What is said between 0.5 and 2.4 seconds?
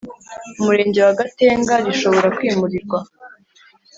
Umurenge wa Gatenga rishobora